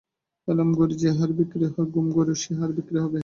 [0.47, 3.19] অ্যালাম-ঘড়ি যে-হারে বিক্রি হয়, ঘুম-ঘড়িও সেই হারে বিক্রি হবে।